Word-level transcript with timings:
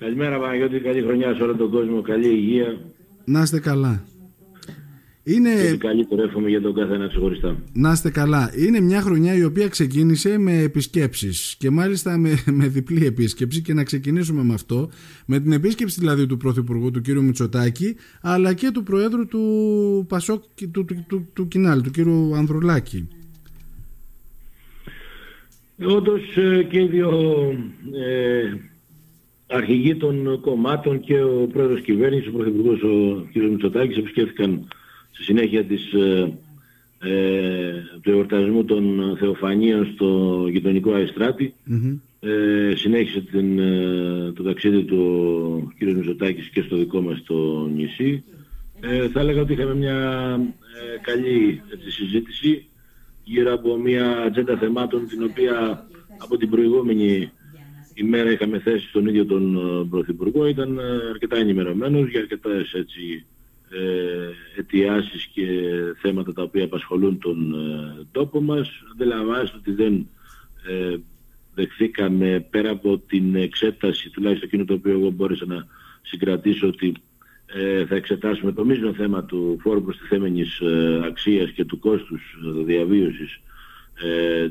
Καλημέρα 0.00 0.38
Παναγιώτη, 0.38 0.80
καλή 0.80 1.02
χρονιά 1.02 1.34
σε 1.34 1.42
όλο 1.42 1.56
τον 1.56 1.70
κόσμο, 1.70 2.00
καλή 2.00 2.28
υγεία. 2.28 2.80
Να 3.24 3.42
είστε 3.42 3.60
καλά. 3.60 4.04
Είναι... 5.22 5.50
Και 5.70 5.76
καλύτερο 5.76 6.22
εύχομαι 6.22 6.48
για 6.48 6.60
τον 6.60 6.74
καθένα 6.74 7.08
ξεχωριστά. 7.08 7.56
Να 7.72 7.92
είστε 7.92 8.10
καλά. 8.10 8.52
Είναι 8.56 8.80
μια 8.80 9.00
χρονιά 9.00 9.34
η 9.34 9.44
οποία 9.44 9.68
ξεκίνησε 9.68 10.38
με 10.38 10.58
επισκέψεις 10.58 11.56
και 11.58 11.70
μάλιστα 11.70 12.18
με, 12.18 12.42
με 12.50 12.66
διπλή 12.66 13.06
επίσκεψη 13.06 13.62
και 13.62 13.74
να 13.74 13.84
ξεκινήσουμε 13.84 14.42
με 14.42 14.54
αυτό, 14.54 14.90
με 15.26 15.40
την 15.40 15.52
επίσκεψη 15.52 16.00
δηλαδή 16.00 16.26
του 16.26 16.36
Πρωθυπουργού 16.36 16.90
του 16.90 17.00
κ. 17.00 17.08
Μητσοτάκη 17.08 17.96
αλλά 18.22 18.54
και 18.54 18.70
του 18.70 18.82
Προέδρου 18.82 19.26
του 19.26 20.04
Πασόκ 20.08 20.42
του, 20.54 20.70
του, 20.70 20.84
του, 20.84 21.04
του, 21.08 21.28
του 21.32 21.48
Κινάλ, 21.48 21.82
του 21.82 21.90
κ. 21.90 21.98
Ανδρουλάκη. 22.36 23.08
Όντως 25.84 26.36
ε, 26.36 26.62
και 26.62 26.80
οι 26.80 26.86
δύο 26.86 27.10
ε, 28.06 28.70
αρχηγοί 29.50 29.96
των 29.96 30.40
κομμάτων 30.40 31.00
και 31.00 31.22
ο 31.22 31.48
πρόεδρος 31.52 31.80
κυβέρνησης, 31.80 32.28
ο 32.28 32.32
πρωθυπουργός 32.32 32.82
ο 32.82 33.26
κ. 33.32 33.36
Μητσοτάκης 33.36 33.96
επισκέφθηκαν 33.96 34.68
στη 35.10 35.22
συνέχεια 35.22 35.64
της, 35.64 35.92
ε, 35.92 36.32
ε, 36.98 37.72
του 38.02 38.10
εορτασμού 38.10 38.64
των 38.64 39.16
Θεοφανίων 39.18 39.86
στο 39.94 40.46
γειτονικό 40.50 40.94
ε, 42.22 42.74
συνέχισε 42.74 43.20
την, 43.20 43.58
ε, 43.58 44.32
το 44.32 44.42
ταξίδι 44.42 44.84
του 44.84 44.98
ο 45.56 45.72
κ. 45.78 45.82
Μητσοτάκης 45.82 46.48
και 46.48 46.62
στο 46.62 46.76
δικό 46.76 47.00
μας 47.00 47.22
το 47.22 47.66
νησί. 47.74 48.24
Ε, 48.80 49.08
θα 49.08 49.20
έλεγα 49.20 49.40
ότι 49.40 49.52
είχαμε 49.52 49.74
μια 49.74 50.40
καλή 51.02 51.62
έτσι, 51.72 51.90
συζήτηση 51.90 52.66
γύρω 53.24 53.52
από 53.52 53.76
μια 53.76 54.18
ατζέντα 54.18 54.56
θεμάτων 54.56 55.06
την 55.08 55.22
οποία 55.22 55.86
από 56.18 56.36
την 56.36 56.50
προηγούμενη 56.50 57.30
ημέρα 58.00 58.30
είχαμε 58.30 58.58
θέσει 58.58 58.88
στον 58.88 59.06
ίδιο 59.06 59.26
τον 59.26 59.56
ε, 59.56 59.86
Πρωθυπουργό 59.90 60.46
ήταν 60.46 60.78
ε, 60.78 60.82
αρκετά 61.10 61.36
ενημερωμένος 61.36 62.08
για 62.08 62.20
αρκετές 62.20 62.72
έτσι 62.72 63.24
ε, 63.70 64.60
αιτιάσεις 64.60 65.26
και 65.26 65.46
θέματα 66.00 66.32
τα 66.32 66.42
οποία 66.42 66.64
απασχολούν 66.64 67.18
τον 67.18 67.54
ε, 67.54 68.06
τόπο 68.12 68.40
μας. 68.40 68.70
Αντιλαμβάνεστε 68.92 69.56
ότι 69.56 69.72
δεν 69.72 70.08
ε, 70.68 70.96
δεχθήκαμε 71.54 72.46
πέρα 72.50 72.70
από 72.70 72.98
την 72.98 73.34
εξέταση, 73.34 74.10
τουλάχιστον 74.10 74.48
εκείνο 74.48 74.64
το 74.64 74.74
οποίο 74.74 74.92
εγώ 74.92 75.10
μπόρεσα 75.10 75.44
να 75.46 75.66
συγκρατήσω 76.02 76.66
ότι 76.66 76.92
ε, 77.54 77.86
θα 77.86 77.94
εξετάσουμε 77.94 78.52
το 78.52 78.64
μείζον 78.64 78.94
θέμα 78.94 79.24
του 79.24 79.58
φόρου 79.60 79.82
προστιθέμενης 79.82 80.60
ε, 80.60 81.00
αξίας 81.04 81.50
και 81.50 81.64
του 81.64 81.78
κόστους 81.78 82.22
ε, 82.44 82.64
διαβίωσης 82.64 83.40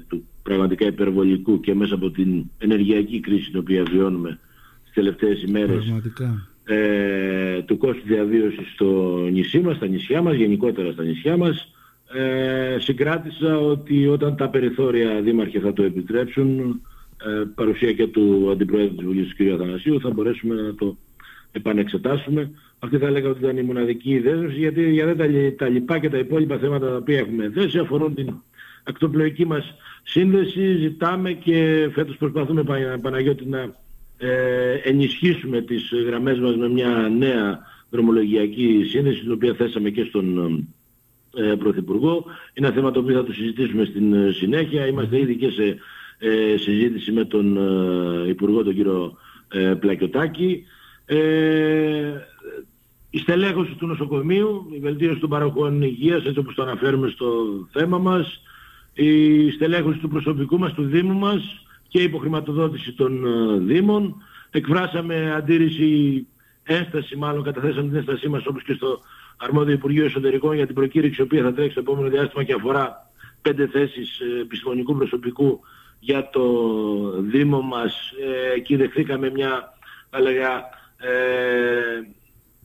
του 0.07 0.27
πραγματικά 0.43 0.85
υπερβολικού 0.85 1.59
και 1.59 1.75
μέσα 1.75 1.95
από 1.95 2.11
την 2.11 2.43
ενεργειακή 2.57 3.19
κρίση 3.19 3.51
την 3.51 3.59
οποία 3.59 3.83
βιώνουμε 3.83 4.39
τις 4.83 4.93
τελευταίες 4.93 5.41
ημέρες 5.41 5.93
ε, 6.63 7.61
του 7.61 7.77
κόστου 7.77 8.07
διαβίωσης 8.07 8.71
στο 8.73 9.17
νησί 9.31 9.59
μας, 9.59 9.75
στα 9.75 9.87
νησιά 9.87 10.21
μας, 10.21 10.35
γενικότερα 10.35 10.91
στα 10.91 11.03
νησιά 11.03 11.37
μας 11.37 11.73
ε, 12.13 12.77
συγκράτησα 12.79 13.57
ότι 13.59 14.07
όταν 14.07 14.35
τα 14.35 14.49
περιθώρια 14.49 15.21
δήμαρχοι 15.21 15.59
θα 15.59 15.73
το 15.73 15.83
επιτρέψουν 15.83 16.81
ε, 17.25 17.43
παρουσία 17.55 17.93
και 17.93 18.07
του 18.07 18.49
Αντιπρόεδρου 18.51 18.95
της 18.95 19.05
Βουλής 19.05 19.27
του 19.27 19.45
κ. 19.45 19.53
Αθανασίου 19.53 19.99
θα 19.99 20.09
μπορέσουμε 20.09 20.55
να 20.55 20.75
το 20.75 20.97
επανεξετάσουμε. 21.51 22.51
Αυτή 22.79 22.97
θα 22.97 23.07
έλεγα 23.07 23.29
ότι 23.29 23.39
ήταν 23.39 23.57
η 23.57 23.61
μοναδική 23.61 24.19
δέσμευση 24.19 24.57
γιατί 24.57 24.91
για 24.91 25.15
τα, 25.15 25.25
τα 25.57 25.67
λοιπά 25.67 25.99
και 25.99 26.09
τα 26.09 26.17
υπόλοιπα 26.17 26.57
θέματα 26.57 26.89
τα 26.89 26.95
οποία 26.95 27.17
έχουμε 27.17 27.51
θέσει 27.53 27.77
αφορούν 27.77 28.15
την 28.15 28.33
ακτοπλοϊκή 28.83 29.45
μας 29.45 29.75
σύνδεση. 30.03 30.75
Ζητάμε 30.77 31.31
και 31.33 31.89
φέτος 31.93 32.17
προσπαθούμε 32.17 32.63
Παναγιώτη 33.01 33.45
να 33.45 33.75
ε, 34.17 34.73
ενισχύσουμε 34.83 35.61
τις 35.61 35.91
γραμμές 36.05 36.39
μας 36.39 36.55
με 36.55 36.69
μια 36.69 37.11
νέα 37.17 37.59
δρομολογιακή 37.89 38.85
σύνδεση 38.89 39.19
την 39.19 39.31
οποία 39.31 39.53
θέσαμε 39.53 39.89
και 39.89 40.03
στον 40.03 40.37
ε, 41.35 41.55
Πρωθυπουργό. 41.55 42.25
Είναι 42.53 42.67
ένα 42.67 42.75
θέμα 42.75 42.91
το 42.91 42.99
οποίο 42.99 43.15
θα 43.15 43.23
το 43.23 43.33
συζητήσουμε 43.33 43.85
στην 43.85 44.13
ε, 44.13 44.31
συνέχεια. 44.31 44.87
Είμαστε 44.87 45.19
ήδη 45.19 45.35
και 45.35 45.49
σε 45.49 45.77
ε, 46.19 46.57
συζήτηση 46.57 47.11
με 47.11 47.25
τον 47.25 47.57
ε, 47.57 48.29
Υπουργό 48.29 48.63
τον 48.63 48.75
κύριο 48.75 49.17
ε, 49.47 49.73
Πλακιωτάκη. 49.79 50.63
Ε, 51.05 52.13
η 53.09 53.17
στελέχωση 53.17 53.75
του 53.75 53.87
νοσοκομείου, 53.87 54.67
η 54.75 54.79
βελτίωση 54.79 55.19
των 55.19 55.29
παροχών 55.29 55.81
υγείας, 55.81 56.25
έτσι 56.25 56.39
όπως 56.39 56.55
το 56.55 56.61
αναφέρουμε 56.61 57.09
στο 57.09 57.27
θέμα 57.71 57.97
μας, 57.97 58.41
η 58.99 59.51
στελέχωση 59.51 59.99
του 59.99 60.07
προσωπικού 60.07 60.57
μας, 60.57 60.73
του 60.73 60.83
Δήμου 60.83 61.13
μας 61.13 61.65
και 61.87 61.99
η 61.99 62.03
υποχρηματοδότηση 62.03 62.93
των 62.93 63.25
ε, 63.25 63.57
Δήμων. 63.57 64.15
Εκφράσαμε 64.49 65.33
αντίρρηση, 65.35 66.27
ένσταση 66.63 67.15
μάλλον, 67.15 67.43
καταθέσαμε 67.43 67.87
την 67.87 67.95
ένστασή 67.95 68.29
μας 68.29 68.45
όπως 68.45 68.63
και 68.63 68.73
στο 68.73 68.99
αρμόδιο 69.37 69.73
Υπουργείο 69.73 70.05
Εσωτερικών 70.05 70.55
για 70.55 70.65
την 70.65 70.75
προκήρυξη, 70.75 71.21
η 71.21 71.23
οποία 71.23 71.43
θα 71.43 71.53
τρέξει 71.53 71.75
το 71.75 71.79
επόμενο 71.79 72.09
διάστημα 72.09 72.43
και 72.43 72.53
αφορά 72.53 73.11
πέντε 73.41 73.67
θέσεις 73.67 74.19
ε, 74.19 74.39
επιστημονικού 74.41 74.95
προσωπικού 74.95 75.59
για 75.99 76.29
το 76.29 76.43
Δήμο 77.21 77.61
μας. 77.61 78.11
Ε, 78.51 78.53
εκεί 78.55 78.75
δεχθήκαμε 78.75 79.29
μια, 79.29 79.73
θα 80.09 80.19
ε, 80.97 81.09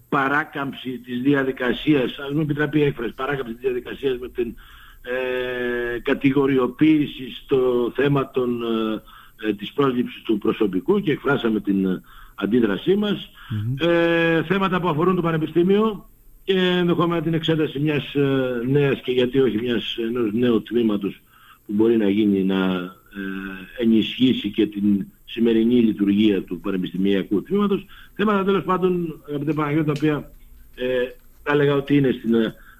παράκαμψη 0.09 0.99
της 0.99 1.21
διαδικασίας, 1.21 2.19
ας 2.19 2.31
μου 2.31 2.41
επιτραπεί 2.41 2.83
έκφραση, 2.83 3.15
παράκαμψη 3.15 3.53
της 3.53 3.63
διαδικασίας 3.63 4.19
με 4.19 4.29
την 4.29 4.55
ε, 5.05 5.99
κατηγοριοποίησης 5.99 7.43
στο 7.45 7.93
θέμα 7.95 8.31
των, 8.31 8.63
ε, 9.47 9.53
της 9.53 9.73
πρόσληψης 9.73 10.23
του 10.23 10.39
προσωπικού 10.39 11.01
και 11.01 11.13
εκφράσαμε 11.13 11.61
την 11.61 12.03
αντίδρασή 12.35 12.95
μας. 12.95 13.31
Ε, 13.79 14.43
θέματα 14.43 14.81
που 14.81 14.89
αφορούν 14.89 15.17
το 15.17 15.23
Πανεπιστήμιο 15.23 16.09
και 16.45 16.59
ενδεχόμενα 16.59 17.23
την 17.23 17.35
εξέταση 17.35 17.79
μιας 17.79 18.15
ε, 18.15 18.63
νέας 18.67 19.01
και 19.01 19.13
γιατί 19.13 19.39
όχι 19.39 19.59
μιας 19.59 19.97
ενός 19.97 20.33
νέου 20.33 20.63
τμήματος 20.63 21.21
που 21.67 21.73
μπορεί 21.73 21.97
να 21.97 22.09
γίνει 22.09 22.45
να 22.45 22.75
ε, 23.17 23.83
ενισχύσει 23.83 24.51
και 24.51 24.67
την 24.67 25.07
σημερινή 25.25 25.75
λειτουργία 25.75 26.43
του 26.43 26.61
πανεπιστημιακού 26.61 27.43
τμήματος. 27.43 27.87
Θέματα 28.15 28.45
τέλος 28.45 28.65
πάντων, 28.65 29.23
αγαπητέ 29.29 29.53
Παναγιώτη, 29.53 29.87
τα 29.87 29.93
οποία 29.97 30.31
ε, 30.75 31.09
θα 31.43 31.53
έλεγα 31.53 31.75
ότι 31.75 31.97
είναι 31.97 32.15
στην 32.19 32.35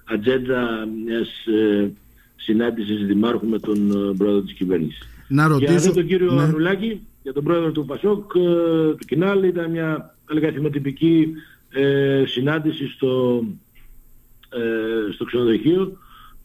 ατζέντα 0.05 0.87
μιας 1.05 1.45
ε, 1.45 1.91
συνάντησης 2.35 3.05
δημάρχου 3.05 3.47
με 3.47 3.59
τον 3.59 3.91
ε, 3.91 4.13
πρόεδρο 4.17 4.41
της 4.41 4.53
κυβέρνησης. 4.53 5.07
Να 5.27 5.47
ρωτήσω... 5.47 5.73
Για 5.73 5.93
τον 5.93 6.07
κύριο 6.07 6.31
ναι. 6.31 6.41
Ανουλάκη, 6.41 7.01
για 7.23 7.33
τον 7.33 7.43
πρόεδρο 7.43 7.71
του 7.71 7.85
Πασόκ, 7.85 8.35
ε, 8.35 8.39
του 8.95 9.05
Κινάλ, 9.07 9.43
ήταν 9.43 9.71
μια 9.71 10.15
έλεγα 10.31 10.51
θυμοτυπική 10.51 11.33
ε, 11.69 12.23
συνάντηση 12.27 12.87
στο, 12.87 13.43
ε, 14.49 15.11
στο 15.11 15.25
ξενοδοχείο 15.25 15.97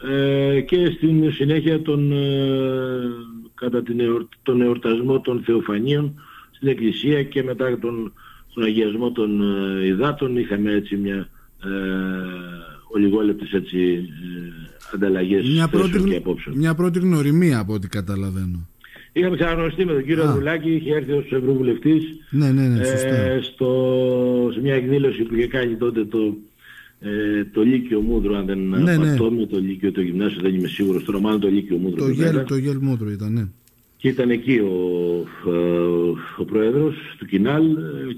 ε, 0.09 0.61
και 0.61 0.91
στην 0.97 1.33
συνέχεια 1.33 1.83
των, 1.83 2.13
ε, 2.13 3.01
κατά 3.55 3.83
την 3.83 4.29
τον 4.43 4.61
εορτασμό 4.61 5.21
των 5.21 5.43
Θεοφανίων 5.45 6.21
στην 6.51 6.69
Εκκλησία 6.69 7.23
και 7.23 7.43
μετά 7.43 7.79
τον, 7.79 8.13
τον 8.55 8.65
αγιασμό 8.65 9.13
των 9.13 9.43
ε, 9.81 9.87
υδάτων 9.87 10.37
είχαμε 10.37 10.73
έτσι 10.73 10.97
μια 10.97 11.29
ε, 11.65 11.69
ολιγόλεπτες 12.95 13.53
έτσι 13.53 13.79
ε, 13.79 14.95
ανταλλαγές 14.95 15.49
μια 15.49 15.69
πρώτη, 15.69 16.03
και 16.03 16.17
απόψεων. 16.17 16.57
Μια 16.57 16.75
πρώτη 16.75 16.99
γνωριμία 16.99 17.59
από 17.59 17.73
ό,τι 17.73 17.89
καταλαβαίνω. 17.89 18.69
Είχαμε 19.13 19.37
ξαναγνωριστεί 19.37 19.85
με 19.85 19.93
τον 19.93 20.05
κύριο 20.05 20.25
Ανδρουλάκη, 20.25 20.71
είχε 20.71 20.95
έρθει 20.95 21.13
ως 21.13 21.33
Ευρωβουλευτής 21.33 22.03
ναι, 22.31 22.51
ναι, 22.51 22.69
ναι, 22.69 22.81
ε, 22.81 23.41
στο, 23.43 24.51
σε 24.53 24.61
μια 24.61 24.75
εκδήλωση 24.75 25.23
που 25.23 25.35
είχε 25.35 25.47
κάνει 25.47 25.75
τότε 25.77 26.05
το, 26.05 26.37
ε, 27.01 27.45
το 27.45 27.63
Λύκειο 27.63 28.01
Μούδρο, 28.01 28.37
αν 28.37 28.47
δεν 28.47 28.59
ναι, 28.59 28.97
ναι. 28.97 29.17
το 29.17 29.59
Λύκειο, 29.61 29.93
το 29.93 30.01
Γυμνάσιο, 30.01 30.41
δεν 30.43 30.55
είμαι 30.55 30.69
σίγουρος, 30.69 31.05
τώρα 31.05 31.21
μάλλον 31.21 31.41
το 31.41 31.49
Λύκειο 31.49 31.77
Μούδρο. 31.77 32.05
Το 32.05 32.11
Γέλ, 32.11 32.45
το 32.45 32.57
Γέλ 32.57 32.79
Μούδρο 32.81 33.11
ήταν, 33.11 33.33
ναι. 33.33 33.49
Και 34.01 34.09
ήταν 34.09 34.31
εκεί 34.31 34.59
ο, 34.59 34.69
ο, 35.45 35.53
ο 36.39 36.45
πρόεδρος 36.45 36.95
του 37.19 37.27
Κινάλ 37.27 37.63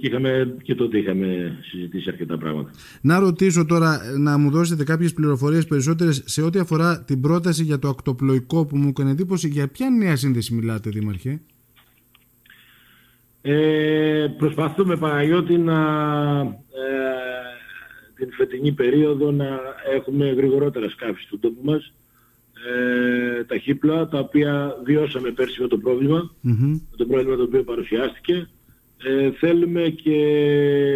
και, 0.00 0.06
είχαμε, 0.06 0.56
και 0.62 0.74
τότε 0.74 0.98
είχαμε 0.98 1.58
συζητήσει 1.62 2.08
αρκετά 2.08 2.38
πράγματα. 2.38 2.70
Να 3.00 3.18
ρωτήσω 3.18 3.64
τώρα, 3.64 4.00
να 4.18 4.38
μου 4.38 4.50
δώσετε 4.50 4.84
κάποιες 4.84 5.12
πληροφορίες 5.12 5.66
περισσότερες 5.66 6.22
σε 6.24 6.42
ό,τι 6.42 6.58
αφορά 6.58 7.04
την 7.04 7.20
πρόταση 7.20 7.62
για 7.62 7.78
το 7.78 7.88
ακτοπλοϊκό 7.88 8.66
που 8.66 8.76
μου 8.76 8.88
έκανε 8.88 9.10
εντύπωση. 9.10 9.48
Για 9.48 9.68
ποια 9.68 9.90
νέα 9.90 10.16
σύνδεση 10.16 10.54
μιλάτε, 10.54 10.90
Δήμαρχε; 10.90 11.40
Ε, 13.42 14.26
προσπαθούμε 14.38 14.96
Παναγιώτη 14.96 15.58
να 15.58 15.80
ε, 16.40 16.92
την 18.14 18.32
φετινή 18.32 18.72
περίοδο 18.72 19.30
να 19.30 19.60
έχουμε 19.94 20.30
γρηγορότερα 20.30 20.88
σκάφη 20.88 21.22
στον 21.22 21.40
τόπο 21.40 21.60
μας 21.62 21.92
ε, 22.68 23.44
τα 23.44 23.58
χύπλα 23.58 24.08
τα 24.08 24.18
οποία 24.18 24.76
βιώσαμε 24.84 25.30
πέρσι 25.30 25.60
με 25.60 25.68
το 25.68 25.78
προβλημα 25.78 26.34
με 26.40 26.96
το 26.96 27.06
πρόβλημα 27.06 27.36
το 27.36 27.42
οποίο 27.42 27.62
παρουσιάστηκε 27.62 28.48
ε, 29.04 29.30
θέλουμε 29.30 29.88
και 29.88 30.16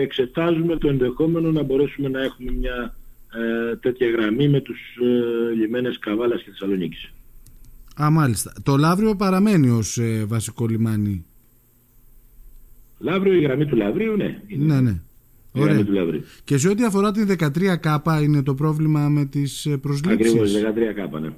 εξετάζουμε 0.00 0.76
το 0.76 0.88
ενδεχόμενο 0.88 1.52
να 1.52 1.62
μπορέσουμε 1.62 2.08
να 2.08 2.22
έχουμε 2.22 2.52
μια 2.52 2.96
ε, 3.34 3.76
τέτοια 3.76 4.10
γραμμή 4.10 4.48
με 4.48 4.60
τους 4.60 4.78
ε, 5.02 5.54
λιμένες 5.54 5.98
Καβάλας 5.98 6.42
και 6.42 6.50
Θεσσαλονίκης. 6.50 7.12
Α, 8.02 8.10
μάλιστα. 8.10 8.52
Το 8.62 8.76
Λαύριο 8.76 9.16
παραμένει 9.16 9.68
ως 9.68 9.98
ε, 9.98 10.24
βασικό 10.24 10.66
λιμάνι. 10.66 11.24
Λαύριο, 12.98 13.32
η 13.32 13.40
γραμμή 13.40 13.66
του 13.66 13.76
Λαβρίου, 13.76 14.16
ναι. 14.16 14.42
Ναι, 14.56 14.80
ναι. 14.80 15.00
Η 15.52 15.60
γραμμή 15.60 15.84
του 15.84 15.92
Λαβρίου. 15.92 16.22
Και 16.44 16.58
σε 16.58 16.68
ό,τι 16.68 16.84
αφορά 16.84 17.12
την 17.12 17.36
13K 17.38 18.20
είναι 18.22 18.42
το 18.42 18.54
πρόβλημα 18.54 19.08
με 19.08 19.24
τις 19.24 19.66
ε, 19.66 19.76
προσλήψεις; 19.76 20.34
Ακριβώς, 20.34 20.52
13K, 21.14 21.20
ναι. 21.20 21.28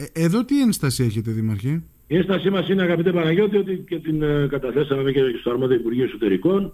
Ε, 0.00 0.22
εδώ 0.24 0.44
τι 0.44 0.62
ένσταση 0.62 1.02
έχετε, 1.02 1.30
Δήμαρχε. 1.30 1.82
Η 2.06 2.16
ένστασή 2.16 2.50
μας 2.50 2.68
είναι, 2.68 2.82
αγαπητέ 2.82 3.12
Παναγιώτη, 3.12 3.56
ότι 3.56 3.84
και 3.88 3.98
την 3.98 4.22
ε, 4.22 4.46
καταθέσαμε 4.50 5.12
και 5.12 5.20
στο 5.40 5.50
Αρμόδιο 5.50 5.76
Υπουργείο 5.76 6.04
Εσωτερικών 6.04 6.72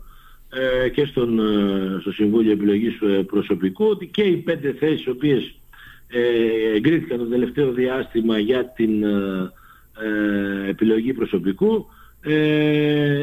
ε, 0.84 0.88
και 0.88 1.04
στον, 1.04 1.38
ε, 1.38 2.00
στο 2.00 2.12
Συμβούλιο 2.12 2.52
Επιλογής 2.52 2.94
Προσωπικού, 3.26 3.84
ότι 3.84 4.06
και 4.06 4.22
οι 4.22 4.36
πέντε 4.36 4.72
θέσεις 4.72 5.04
οι 5.04 5.10
οποίες 5.10 5.54
εγκρίθηκαν 6.74 7.18
το 7.18 7.24
τελευταίο 7.24 7.72
διάστημα 7.72 8.38
για 8.38 8.64
την 8.64 9.04
επιλογή 10.68 11.12
προσωπικού 11.12 11.86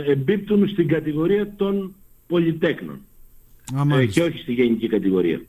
εμπίπτουν 0.06 0.68
στην 0.68 0.88
κατηγορία 0.88 1.54
των 1.56 1.96
πολυτέκνων 2.28 3.00
και 4.12 4.22
όχι 4.22 4.38
στη 4.38 4.54
γενική 4.54 4.88
κατηγορία. 4.88 5.42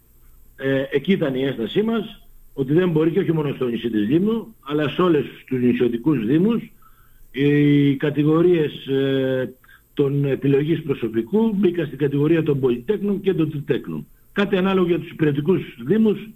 εκεί 0.91 1.13
ήταν 1.13 1.35
η 1.35 1.43
ένστασή 1.43 1.83
μας 1.83 2.24
ότι 2.55 2.73
δεν 2.73 2.91
μπορεί 2.91 3.11
και 3.11 3.19
όχι 3.19 3.33
μόνο 3.33 3.53
στο 3.55 3.69
νησί 3.69 3.91
της 3.91 4.09
Λίμνου, 4.09 4.55
αλλά 4.61 4.89
σε 4.89 5.03
όλες 5.03 5.25
τους 5.47 5.61
νησιωτικούς 5.61 6.27
δήμους 6.27 6.63
οι 7.31 7.97
κατηγορίες 7.97 8.87
ε, 8.87 9.55
των 9.95 10.25
επιλογής 10.25 10.83
προσωπικού 10.83 11.53
μπήκαν 11.55 11.87
στην 11.87 11.99
κατηγορία 11.99 12.43
των 12.43 12.61
πολυτέκνων 12.61 13.21
και 13.21 13.35
των 13.35 13.51
τριτέκνων. 13.51 14.07
Κάτι 14.33 14.57
ανάλογο 14.57 14.87
για 14.87 14.99
τους 14.99 15.11
υπηρετικούς 15.11 15.63
δήμους 15.87 16.29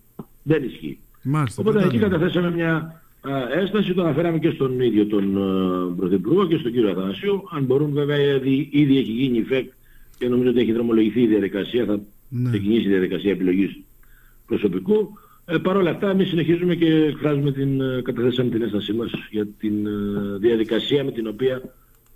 δεν 0.43 0.65
ισχύει. 0.65 0.99
Μάλιστα, 1.23 1.63
Οπότε 1.63 1.85
εκεί 1.85 1.99
καταθέσαμε 1.99 2.51
μια 2.51 3.03
α, 3.21 3.59
έσταση, 3.61 3.95
το 3.95 4.03
αναφέραμε 4.03 4.39
και 4.39 4.51
στον 4.51 4.81
ίδιο 4.81 5.07
τον 5.07 5.37
α, 5.37 5.95
Πρωθυπουργό 5.97 6.47
και 6.47 6.57
στον 6.57 6.73
κύριο 6.73 6.91
Αθανασίου. 6.91 7.43
Αν 7.51 7.65
μπορούν 7.65 7.93
βέβαια 7.93 8.17
ήδη, 8.17 8.69
ήδη 8.73 8.99
έχει 8.99 9.13
γίνει 9.13 9.43
ΦΕΚ 9.43 9.73
και 10.19 10.29
νομίζω 10.29 10.51
ότι 10.51 10.61
έχει 10.61 10.73
δρομολογηθεί 10.73 11.21
η 11.21 11.27
διαδικασία, 11.27 11.85
θα 11.85 12.01
ναι. 12.29 12.49
ξεκινήσει 12.49 12.87
η 12.87 12.89
διαδικασία 12.89 13.31
επιλογής 13.31 13.81
προσωπικού. 14.47 15.19
Ε, 15.51 15.59
Παρ' 15.59 15.77
όλα 15.77 15.91
αυτά, 15.91 16.11
εμείς 16.11 16.29
συνεχίζουμε 16.29 16.75
και 16.75 16.95
εκφράζουμε 16.95 17.53
την, 17.53 17.81
ε, 17.81 18.01
καταθέσαμε 18.03 18.51
την 18.51 18.63
έστασή 18.63 18.93
μας 18.93 19.11
για 19.31 19.47
την 19.59 19.87
ε, 19.87 19.91
διαδικασία 20.39 21.05
με 21.05 21.13
την 21.13 21.27
οποία 21.27 21.63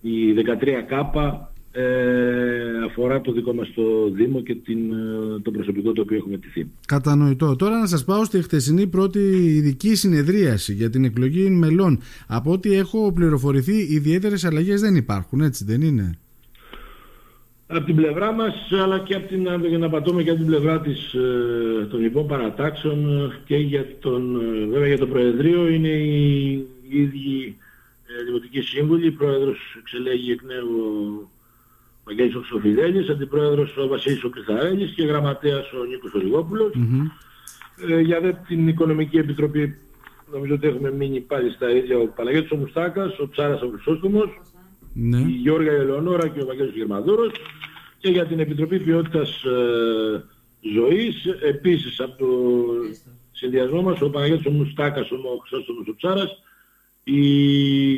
η 0.00 0.34
13K 0.36 1.32
ε, 1.74 2.84
αφορά 2.86 3.20
το 3.20 3.32
δικό 3.32 3.54
μας 3.54 3.72
το 3.74 4.10
Δήμο 4.10 4.42
και 4.42 4.54
την, 4.54 4.92
ε, 4.92 5.40
το 5.42 5.50
προσωπικό 5.50 5.92
το 5.92 6.02
οποίο 6.02 6.16
έχουμε 6.16 6.38
τηθεί. 6.38 6.70
Κατανοητό. 6.86 7.56
Τώρα 7.56 7.78
να 7.78 7.86
σας 7.86 8.04
πάω 8.04 8.24
στη 8.24 8.42
χτεσινή 8.42 8.86
πρώτη 8.86 9.18
ειδική 9.56 9.94
συνεδρίαση 9.94 10.72
για 10.72 10.90
την 10.90 11.04
εκλογή 11.04 11.50
μελών. 11.50 12.00
Από 12.26 12.52
ό,τι 12.52 12.74
έχω 12.74 13.12
πληροφορηθεί, 13.12 13.76
ιδιαίτερες 13.76 14.44
αλλαγές 14.44 14.80
δεν 14.80 14.96
υπάρχουν, 14.96 15.40
έτσι 15.40 15.64
δεν 15.64 15.80
είναι; 15.80 16.18
Από 17.76 17.86
την 17.86 17.96
πλευρά 17.96 18.32
μας 18.32 18.54
αλλά 18.82 18.98
και 18.98 19.14
από 19.14 19.28
την, 19.28 19.48
για 19.68 19.78
να 19.78 19.88
πατούμε 19.88 20.22
και 20.22 20.30
από 20.30 20.38
την 20.38 20.48
πλευρά 20.48 20.80
της, 20.80 21.12
ε, 21.14 21.86
των 21.90 22.04
υπό 22.04 22.24
παρατάξεων 22.24 23.24
ε, 23.24 23.40
και 23.44 23.56
για 23.56 23.86
τον, 24.00 24.40
ε, 24.40 24.66
βέβαια 24.66 24.86
για 24.86 24.98
το 24.98 25.06
Προεδρείο 25.06 25.68
είναι 25.68 25.88
οι, 25.88 26.52
οι 26.88 27.00
ίδιοι 27.00 27.56
ε, 28.06 28.24
δημοτικοί 28.24 28.60
σύμβουλοι, 28.60 29.10
πρόεδρος 29.10 29.76
εξελέγει 29.78 30.30
εκ 30.30 30.42
νέου 30.42 30.68
ο 32.02 32.04
Βαγγέλης 32.04 32.34
Οξοφιδέλης, 32.34 33.08
αντιπρόεδρος 33.08 33.76
ο 33.76 33.88
Βασίλης 33.88 34.24
ο 34.24 34.30
και 34.94 35.04
γραμματέας 35.04 35.72
ο 35.72 35.84
Νίκος 35.84 36.14
Ολιγόπουλος. 36.14 36.72
Ε, 37.88 38.00
για 38.00 38.20
δε 38.20 38.32
την 38.46 38.68
Οικονομική 38.68 39.16
Επιτροπή 39.16 39.78
νομίζω 40.32 40.54
ότι 40.54 40.66
έχουμε 40.66 40.92
μείνει 40.92 41.20
πάλι 41.20 41.50
στα 41.50 41.70
ίδια 41.70 41.98
ο 41.98 42.06
Παναγιώτης 42.06 42.50
ο 42.50 42.56
Μουστάκας, 42.56 43.18
ο 43.18 43.28
Ψάρας 43.28 43.62
ο 43.62 43.68
Χρυσόστομος, 43.68 44.40
ναι. 44.92 45.18
η 45.18 45.30
Γιώργα 45.42 45.72
Ελεονόρα 45.72 46.28
και 46.28 46.40
ο 46.40 46.46
Βαγγέλης 46.46 46.74
Γερμαδούρος 46.74 47.32
και 47.98 48.08
για 48.08 48.26
την 48.26 48.38
Επιτροπή 48.38 48.78
Ποιότητας 48.78 49.44
ε, 49.44 50.24
Ζωής, 50.74 51.26
επίσης 51.42 52.00
από 52.00 52.18
το 52.18 52.28
συνδυασμό 53.32 53.82
μας, 53.82 54.00
ο 54.00 54.10
Παναγιώτης 54.10 54.46
ο 54.46 54.50
Μουστάκας, 54.50 55.10
ο 55.10 55.16
Χρυσόστομος 55.42 55.88
ο 55.88 55.94
Ψάρας, 55.94 56.42
η, 57.04 57.92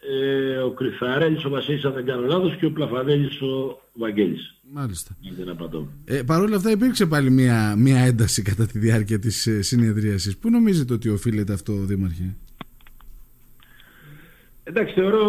ε, 0.00 0.56
ο 0.58 0.70
Κρυθαρέλης 0.70 1.44
ο 1.44 1.48
Βασίλης 1.48 1.84
αν 1.84 1.92
δεν 1.92 2.04
κάνω 2.04 2.26
λάθος 2.26 2.56
και 2.56 2.66
ο 2.66 2.72
Πλαφαδέλης 2.72 3.40
ο 3.42 3.80
Βαγγέλης. 3.92 4.54
Μάλιστα. 4.72 5.16
Ε, 6.04 6.22
Παρ' 6.22 6.40
όλα 6.40 6.56
αυτά 6.56 6.70
υπήρξε 6.70 7.06
πάλι 7.06 7.30
μια, 7.30 7.74
μια 7.76 7.98
ένταση 7.98 8.42
κατά 8.42 8.66
τη 8.66 8.78
διάρκεια 8.78 9.18
της 9.18 9.46
ε, 9.46 9.62
συνεδρίασης. 9.62 10.36
Πού 10.36 10.50
νομίζετε 10.50 10.92
ότι 10.92 11.08
οφείλεται 11.08 11.52
αυτό, 11.52 11.72
Δήμαρχε; 11.72 12.36
Εντάξει, 14.68 14.94
θεωρώ, 14.94 15.22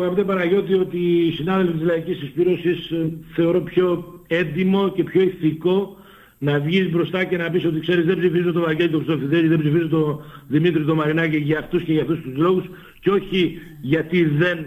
αγαπητέ 0.00 0.24
Παναγιώτη, 0.24 0.74
ότι 0.74 0.98
οι 0.98 1.32
συνάδελφοι 1.32 1.72
της 1.72 1.82
Λαϊκής 1.82 2.18
Συσπήρωσης 2.18 2.90
ε, 2.90 3.12
θεωρώ 3.34 3.60
πιο 3.60 4.20
έντιμο 4.26 4.88
και 4.88 5.04
πιο 5.04 5.22
ηθικό 5.22 5.96
να 6.38 6.60
βγεις 6.60 6.90
μπροστά 6.90 7.24
και 7.24 7.36
να 7.36 7.50
πεις 7.50 7.64
ότι 7.64 7.80
ξέρεις 7.80 8.04
δεν 8.04 8.18
ψηφίζω 8.18 8.52
τον 8.52 8.62
Βαγγέλη 8.62 8.90
τον 8.90 9.04
Χρυστοφιδέλη, 9.04 9.48
δεν 9.48 9.58
ψηφίζω 9.58 9.88
τον 9.88 10.24
Δημήτρη 10.48 10.84
τον 10.84 10.96
Μαρινάκη 10.96 11.36
για 11.36 11.58
αυτούς 11.58 11.82
και 11.82 11.92
για 11.92 12.02
αυτούς 12.02 12.20
τους 12.20 12.36
λόγους 12.36 12.64
και 13.00 13.10
όχι 13.10 13.58
γιατί 13.80 14.24
δεν 14.24 14.58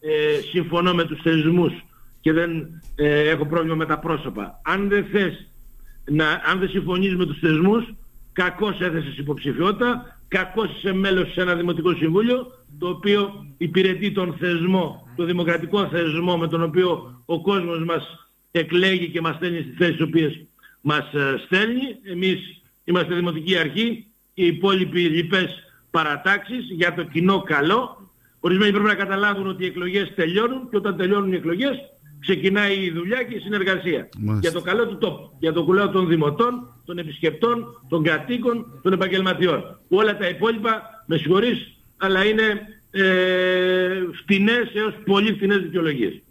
ε, 0.00 0.40
συμφωνώ 0.50 0.94
με 0.94 1.04
τους 1.04 1.20
θεσμούς 1.22 1.72
και 2.20 2.32
δεν 2.32 2.82
ε, 2.94 3.28
έχω 3.28 3.46
πρόβλημα 3.46 3.74
με 3.74 3.86
τα 3.86 3.98
πρόσωπα. 3.98 4.60
Αν 4.64 4.88
δεν 4.88 5.04
θες, 5.04 5.48
να, 6.10 6.24
αν 6.50 6.58
δεν 6.58 6.68
συμφωνείς 6.68 7.16
με 7.16 7.26
τους 7.26 7.38
θεσμούς, 7.38 7.94
κακώς 8.32 8.80
έθεσες 8.80 9.18
υποψηφιότητα, 9.18 10.18
κακώς 10.34 10.76
είσαι 10.76 10.92
μέλος 10.92 11.32
σε 11.32 11.40
ένα 11.40 11.54
δημοτικό 11.54 11.94
συμβούλιο, 11.94 12.64
το 12.78 12.88
οποίο 12.88 13.46
υπηρετεί 13.56 14.12
τον 14.12 14.36
θεσμό, 14.38 15.08
τον 15.16 15.26
δημοκρατικό 15.26 15.88
θεσμό 15.88 16.36
με 16.36 16.48
τον 16.48 16.62
οποίο 16.62 17.20
ο 17.24 17.42
κόσμος 17.42 17.84
μας 17.84 18.28
εκλέγει 18.50 19.08
και 19.08 19.20
μας 19.20 19.34
στέλνει 19.34 19.60
στις 19.60 19.74
θέσεις 19.78 19.96
τις 19.96 20.04
οποίες 20.06 20.46
μας 20.80 21.14
ε, 21.14 21.42
στέλνει. 21.44 21.96
Εμείς 22.02 22.62
είμαστε 22.84 23.14
δημοτική 23.14 23.56
αρχή 23.56 24.06
και 24.34 24.42
οι 24.42 24.46
υπόλοιποι 24.46 25.00
λοιπές 25.00 25.48
παρατάξεις 25.90 26.64
για 26.70 26.94
το 26.94 27.02
κοινό 27.02 27.42
καλό. 27.42 28.10
Ορισμένοι 28.40 28.72
πρέπει 28.72 28.86
να 28.86 28.94
καταλάβουν 28.94 29.46
ότι 29.46 29.64
οι 29.64 29.66
εκλογές 29.66 30.12
τελειώνουν 30.14 30.68
και 30.70 30.76
όταν 30.76 30.96
τελειώνουν 30.96 31.32
οι 31.32 31.36
εκλογές 31.36 31.76
ξεκινάει 32.20 32.74
η 32.84 32.90
δουλειά 32.90 33.22
και 33.22 33.34
η 33.34 33.38
συνεργασία. 33.38 34.08
Για 34.40 34.52
το 34.52 34.60
καλό 34.60 34.86
του 34.88 34.98
τόπου, 34.98 35.36
για 35.38 35.52
το 35.52 35.64
κουλάο 35.64 35.88
των 35.88 36.08
δημοτών, 36.08 36.73
των 36.84 36.98
επισκεπτών, 36.98 37.82
των 37.88 38.02
κατοίκων, 38.02 38.80
των 38.82 38.92
επαγγελματιών. 38.92 39.78
Όλα 39.88 40.16
τα 40.16 40.28
υπόλοιπα, 40.28 40.82
με 41.06 41.16
συγχωρείς, 41.16 41.76
αλλά 41.96 42.24
είναι 42.24 42.42
ε, 42.90 43.02
φτηνές 44.22 44.74
έως 44.74 44.94
πολύ 45.04 45.32
φτηνές 45.32 45.58
δικαιολογίες. 45.58 46.22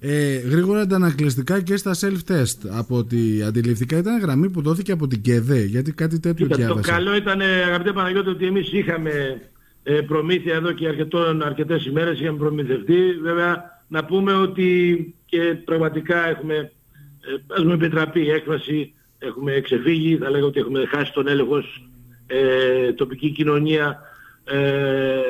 Ε, 0.00 0.36
γρήγορα 0.36 0.80
αντανακλαστικά 0.80 1.60
και 1.60 1.76
στα 1.76 1.94
self-test 2.00 2.68
από 2.70 2.96
ότι 2.96 3.42
αντιληφθήκα 3.42 3.98
ήταν 3.98 4.20
γραμμή 4.20 4.50
που 4.50 4.62
δόθηκε 4.62 4.92
από 4.92 5.06
την 5.06 5.22
ΚΕΔΕ 5.22 5.64
γιατί 5.64 5.92
κάτι 5.92 6.20
τέτοιο 6.20 6.46
Κοίτα, 6.46 6.66
Το 6.66 6.80
καλό 6.82 7.16
ήταν 7.16 7.40
αγαπητέ 7.40 7.92
Παναγιώτη 7.92 8.28
ότι 8.28 8.46
εμείς 8.46 8.72
είχαμε 8.72 9.40
ε, 9.82 10.00
προμήθεια 10.00 10.54
εδώ 10.54 10.72
και 10.72 10.88
αρκετών, 10.88 11.42
αρκετές 11.42 11.86
ημέρες 11.86 12.20
είχαμε 12.20 12.38
προμηθευτεί 12.38 13.12
βέβαια 13.22 13.80
να 13.88 14.04
πούμε 14.04 14.32
ότι 14.32 15.14
και 15.26 15.38
πραγματικά 15.64 16.28
έχουμε 16.28 16.54
ε, 16.54 17.58
έχουμε 17.58 17.74
επιτραπεί 17.74 18.20
η 18.20 18.30
έκφραση 18.30 18.92
έχουμε 19.26 19.52
εξεφύγει 19.52 20.16
θα 20.16 20.30
λέγω 20.30 20.46
ότι 20.46 20.60
έχουμε 20.60 20.86
χάσει 20.86 21.12
τον 21.12 21.28
έλεγχος 21.28 21.88
ε, 22.26 22.92
τοπική 22.92 23.30
κοινωνία 23.30 24.00
ε, 24.44 25.20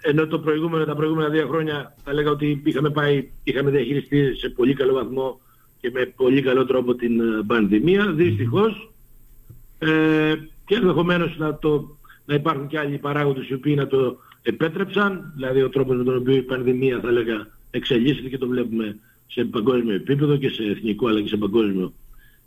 ενώ 0.00 0.26
το 0.26 0.38
προηγούμενο, 0.38 0.84
τα 0.84 0.94
προηγούμενα 0.94 1.28
δύο 1.28 1.46
χρόνια 1.46 1.94
θα 2.04 2.12
λέγα 2.12 2.30
ότι 2.30 2.62
είχαμε, 2.64 2.90
πάει, 2.90 3.30
είχαμε 3.44 3.70
διαχειριστεί 3.70 4.34
σε 4.34 4.48
πολύ 4.48 4.74
καλό 4.74 4.94
βαθμό 4.94 5.40
και 5.80 5.90
με 5.94 6.12
πολύ 6.16 6.42
καλό 6.42 6.64
τρόπο 6.64 6.94
την 6.94 7.20
ε, 7.20 7.42
πανδημία. 7.46 8.12
Δυστυχώς 8.12 8.90
ε, 9.78 10.34
και 10.64 10.74
ενδεχομένως 10.74 11.38
να, 11.38 11.58
το, 11.58 11.96
να 12.24 12.34
υπάρχουν 12.34 12.66
και 12.66 12.78
άλλοι 12.78 12.98
παράγοντες 12.98 13.48
οι 13.48 13.54
οποίοι 13.54 13.74
να 13.76 13.86
το 13.86 14.16
επέτρεψαν, 14.42 15.32
δηλαδή 15.34 15.62
ο 15.62 15.68
τρόπος 15.68 15.96
με 15.96 16.04
τον 16.04 16.16
οποίο 16.16 16.34
η 16.34 16.42
πανδημία 16.42 17.00
θα 17.02 17.10
λέγα 17.10 17.46
εξελίσσεται 17.70 18.28
και 18.28 18.38
το 18.38 18.46
βλέπουμε 18.46 18.98
σε 19.26 19.44
παγκόσμιο 19.44 19.94
επίπεδο 19.94 20.36
και 20.36 20.48
σε 20.48 20.62
εθνικό 20.62 21.08
αλλά 21.08 21.20
και 21.20 21.28
σε 21.28 21.36
παγκόσμιο 21.36 21.92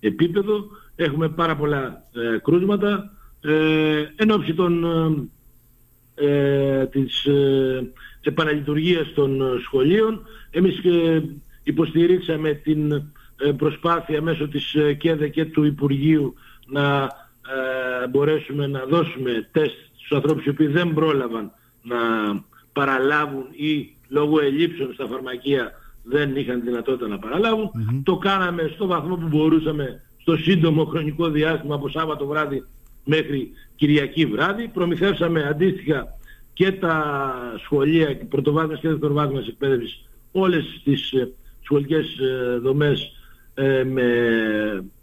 επίπεδο. 0.02 0.66
Έχουμε 0.96 1.30
πάρα 1.30 1.56
πολλά 1.56 2.04
ε, 2.14 2.38
κρούσματα. 2.38 3.12
Ε, 3.42 4.06
εν 4.16 4.32
ώψη 4.32 4.54
των 4.54 4.84
ε, 6.16 6.86
της 6.86 7.26
ε, 7.26 7.92
επαναλειτουργίας 8.22 9.14
των 9.14 9.42
ε, 9.42 9.60
σχολείων. 9.64 10.22
Εμείς 10.52 10.78
ε, 10.84 11.24
υποστηρίξαμε 11.64 12.54
την 12.54 12.92
ε, 12.92 13.52
προσπάθεια 13.58 14.22
μέσω 14.22 14.48
της 14.48 14.76
ΚΕΔΕ 14.98 15.28
και 15.28 15.46
του 15.46 15.64
Υπουργείου 15.64 16.34
να 16.68 17.10
μπορέσουμε 18.10 18.68
να 18.68 18.86
δώσουμε 18.86 19.48
τεστ 19.52 19.76
στους 19.96 20.12
ανθρώπους 20.12 20.46
οι 20.46 20.50
οποίοι 20.50 20.68
δεν 20.68 20.94
πρόλαβαν 20.94 21.52
να 21.82 21.98
παραλάβουν 22.74 23.46
ή 23.52 23.96
λόγω 24.08 24.40
ελλείψεων 24.42 24.94
στα 24.94 25.08
φαρμακεία 25.08 25.72
δεν 26.04 26.36
είχαν 26.36 26.62
δυνατότητα 26.62 27.08
να 27.08 27.20
παραλαβουν 27.20 27.72
Το 28.04 28.18
κάναμε 28.18 28.72
στο 28.74 28.88
βαθμό 28.88 29.16
που 29.16 29.28
μπορούσαμε 29.28 30.02
στο 30.22 30.38
σύντομο 30.38 30.86
χρονικό 30.86 31.30
διάστημα 31.30 31.76
από 31.76 31.90
Σάββατο 31.90 32.26
βράδυ 32.26 32.66
μέχρι 33.06 33.52
Κυριακή 33.76 34.26
βράδυ. 34.26 34.68
Προμηθεύσαμε 34.68 35.44
αντίστοιχα 35.44 36.08
και 36.54 36.72
τα 36.72 37.34
σχολεία 37.64 38.18
πρωτοβάθμιας 38.30 38.80
και 38.80 38.88
δευτεροβάθμιας 38.88 39.48
εκπαίδευσης 39.48 40.06
όλες 40.32 40.82
τις 40.84 41.12
ε, 41.12 41.32
σχολικές 41.64 42.18
ε, 42.20 42.58
δομές 42.58 43.12
ε, 43.54 43.84
με, 43.84 44.04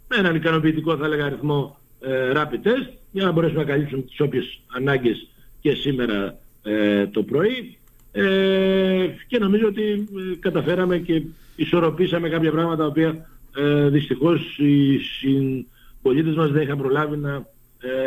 με 0.07 0.15
έναν 0.17 0.35
ικανοποιητικό 0.35 0.97
θα 0.97 1.05
έλεγα 1.05 1.25
αριθμό 1.25 1.79
ε, 1.99 2.31
rapid 2.35 2.67
test 2.67 2.93
για 3.11 3.23
να 3.23 3.31
μπορέσουμε 3.31 3.59
να 3.59 3.69
καλύψουμε 3.69 4.01
τις 4.01 4.19
όποιες 4.19 4.61
ανάγκες 4.67 5.27
και 5.61 5.73
σήμερα 5.73 6.39
ε, 6.63 7.07
το 7.07 7.23
πρωί 7.23 7.78
ε, 8.11 9.07
και 9.27 9.39
νομίζω 9.39 9.67
ότι 9.67 9.81
ε, 9.81 10.35
καταφέραμε 10.39 10.97
και 10.97 11.21
ισορροπήσαμε 11.55 12.29
κάποια 12.29 12.51
πράγματα 12.51 12.77
τα 12.77 12.85
οποία 12.85 13.29
ε, 13.55 13.89
δυστυχώς 13.89 14.57
οι 14.57 14.97
συμπολίτες 14.97 16.35
μας 16.35 16.51
δεν 16.51 16.61
είχαν 16.61 16.77
προλάβει 16.77 17.17
να 17.17 17.47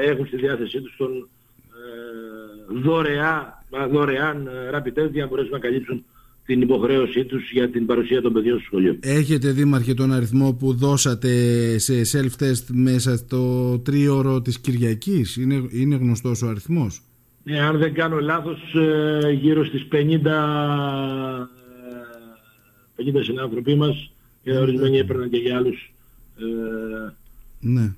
έχουν 0.04 0.26
στη 0.26 0.37
διάθεσή 0.37 0.80
τους 0.80 0.94
τον 0.97 1.28
δωρεά, 2.82 3.64
δωρεάν 3.90 4.49
rapid 4.75 4.99
test 4.99 5.11
για 5.12 5.23
να 5.23 5.26
μπορέσουν 5.26 5.50
να 5.50 5.59
καλύψουν 5.59 6.04
την 6.47 6.61
υποχρέωσή 6.61 7.25
τους 7.25 7.50
για 7.50 7.71
την 7.71 7.87
παρουσία 7.87 8.21
των 8.21 8.32
παιδιών 8.32 8.59
στο 8.59 8.66
σχολείο. 8.66 8.97
Έχετε 9.00 9.50
δήμαρχε 9.50 9.94
τον 9.94 10.12
αριθμό 10.12 10.52
που 10.52 10.75
δώσατε 10.75 11.32
σε 11.78 11.92
self-test 12.12 12.64
μέσα 12.73 13.16
στο 13.16 13.78
τρίωρο 13.78 14.42
της 14.42 14.59
Κυριακής; 14.59 15.37
Είναι, 15.37 15.68
είναι 15.71 15.97
γνωστός 15.97 16.42
ο 16.42 16.49
αριθμός; 16.49 17.02
Ναι, 17.44 17.61
αν 17.61 17.78
δεν 17.78 17.94
κάνω 17.94 18.20
λάθος, 18.20 18.75
ε, 18.75 19.30
γύρω 19.40 19.64
στις 19.64 19.87
50, 19.87 21.49
50 22.96 23.22
συνάνθρωποι 23.22 23.75
μας 23.75 24.12
και 24.42 24.52
ορισμένοι 24.52 24.99
έπαιρναν 24.99 25.30
και 25.30 25.37
για 25.37 25.56
άλλους 25.56 25.92
ε, 26.38 27.12
ναι. 27.61 27.94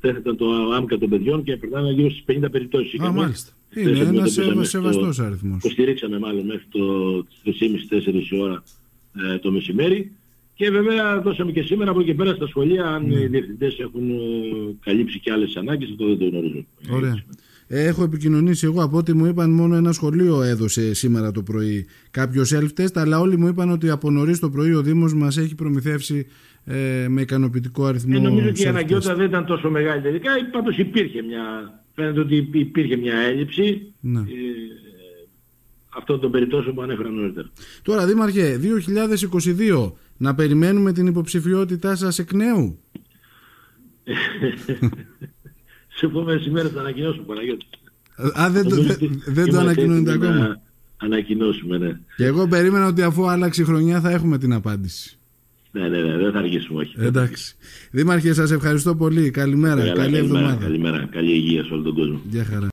Τέθεταν 0.00 0.36
το 0.36 0.72
άμκα 0.74 0.98
των 0.98 1.08
παιδιών 1.08 1.42
και 1.42 1.56
περνάνε 1.56 1.90
γύρω 1.90 2.10
στις 2.10 2.24
50 2.26 2.50
περιπτώσεις. 2.50 3.00
Α, 3.00 3.12
μάλιστα. 3.12 3.52
Είναι 3.74 3.98
ένας 3.98 4.38
σεβαστός 4.62 5.18
αριθμός. 5.18 5.58
Υποστηρίξαμε 5.64 6.18
μάλλον 6.18 6.46
μέχρι 6.46 6.64
το 6.70 7.16
3.30-4 7.44 8.40
ώρα 8.40 8.62
ε, 9.32 9.38
το 9.38 9.50
μεσημέρι. 9.50 10.12
Και 10.54 10.70
βέβαια 10.70 11.20
δώσαμε 11.20 11.52
και 11.52 11.62
σήμερα 11.62 11.90
από 11.90 12.00
εκεί 12.00 12.14
πέρα 12.14 12.34
στα 12.34 12.46
σχολεία 12.46 12.86
αν 12.86 13.06
ναι. 13.06 13.20
οι 13.20 13.26
διευθυντές 13.26 13.78
έχουν 13.78 14.10
ε, 14.10 14.14
καλύψει 14.80 15.20
και 15.20 15.32
άλλες 15.32 15.56
ανάγκες, 15.56 15.90
αυτό 15.90 16.06
δεν 16.06 16.18
το 16.18 16.24
γνωρίζω. 16.24 16.64
Ωραία. 16.90 17.24
Έχω 17.66 18.02
επικοινωνήσει 18.02 18.66
εγώ 18.66 18.82
από 18.82 18.96
ό,τι 18.96 19.12
μου 19.12 19.26
είπαν 19.26 19.50
μόνο 19.50 19.74
ένα 19.74 19.92
σχολείο 19.92 20.42
έδωσε 20.42 20.94
σήμερα 20.94 21.30
το 21.30 21.42
πρωί 21.42 21.86
κάποιος 22.10 22.54
self-test 22.54 22.94
αλλά 22.94 23.20
όλοι 23.20 23.38
μου 23.38 23.48
είπαν 23.48 23.70
ότι 23.70 23.90
από 23.90 24.10
νωρίς 24.10 24.38
το 24.38 24.50
πρωί 24.50 24.74
ο 24.74 24.82
Δήμος 24.82 25.14
μας 25.14 25.36
έχει 25.36 25.54
προμηθεύσει 25.54 26.26
ε, 26.64 27.06
με 27.08 27.20
ικανοποιητικό 27.20 27.84
αριθμό. 27.84 28.14
Ε, 28.16 28.20
νομίζω 28.20 28.48
ότι 28.48 28.62
η 28.62 28.66
αναγκαιότητα 28.66 29.14
δεν 29.14 29.26
ήταν 29.26 29.44
τόσο 29.46 29.70
μεγάλη 29.70 30.02
τελικά, 30.02 30.30
πάντως 30.52 30.78
υπήρχε 30.78 31.22
μια, 31.22 31.42
φαίνεται 31.94 32.20
ότι 32.20 32.36
υπήρχε 32.52 32.96
μια 32.96 33.16
έλλειψη 33.16 33.92
ναι. 34.00 34.18
ε, 34.18 34.24
αυτών 35.96 36.20
των 36.20 36.30
περιπτώσεων 36.30 36.74
που 36.74 36.82
ανέφερα 36.82 37.08
νωρίτερα. 37.08 37.50
Τώρα 37.82 38.06
Δήμαρχε, 38.06 38.60
2022 39.82 39.92
να 40.16 40.34
περιμένουμε 40.34 40.92
την 40.92 41.06
υποψηφιότητά 41.06 41.96
σας 41.96 42.18
εκ 42.18 42.32
νέου; 42.32 42.78
Σε 46.02 46.08
επόμενες 46.08 46.46
ημέρες 46.46 46.70
θα 46.70 46.80
ανακοινώσουμε 46.80 47.24
Παναγιώτη. 47.26 47.66
Α, 48.40 48.50
δεν, 48.50 48.68
το, 48.68 48.76
δεν 49.26 49.46
το 49.46 49.58
ανακοινώνετε 49.58 50.12
ακόμα. 50.12 50.60
ανακοινώσουμε, 50.96 51.78
ναι. 51.78 51.98
Και 52.16 52.24
εγώ 52.24 52.48
περίμενα 52.48 52.86
ότι 52.86 53.02
αφού 53.02 53.28
άλλαξε 53.28 53.62
η 53.62 53.64
χρονιά 53.64 54.00
θα 54.00 54.10
έχουμε 54.10 54.38
την 54.38 54.52
απάντηση. 54.52 55.18
Ναι, 55.70 55.88
ναι, 55.88 56.02
ναι, 56.02 56.16
δεν 56.16 56.32
θα 56.32 56.38
αργήσουμε, 56.38 56.80
όχι. 56.80 56.94
Εντάξει. 56.98 57.56
Δήμαρχε, 57.90 58.32
σας 58.32 58.50
ευχαριστώ 58.50 58.94
πολύ. 58.94 59.30
Καλημέρα, 59.30 59.92
καλή 59.92 60.16
εβδομάδα. 60.16 60.54
Καλημέρα, 60.54 61.08
καλή 61.10 61.32
υγεία 61.32 61.64
σε 61.64 61.72
όλο 61.72 61.82
τον 61.82 61.94
κόσμο. 61.94 62.20
Γεια 62.30 62.44
χαρά. 62.44 62.70